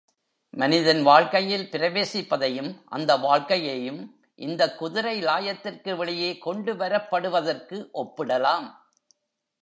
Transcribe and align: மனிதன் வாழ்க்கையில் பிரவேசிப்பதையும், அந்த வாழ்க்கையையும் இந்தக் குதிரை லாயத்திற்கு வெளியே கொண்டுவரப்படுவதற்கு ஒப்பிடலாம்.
மனிதன் 0.49 1.03
வாழ்க்கையில் 1.03 1.69
பிரவேசிப்பதையும், 1.69 2.77
அந்த 2.85 3.17
வாழ்க்கையையும் 3.17 4.19
இந்தக் 4.35 4.77
குதிரை 4.77 5.23
லாயத்திற்கு 5.23 5.95
வெளியே 5.95 6.37
கொண்டுவரப்படுவதற்கு 6.45 7.89
ஒப்பிடலாம். 7.93 8.71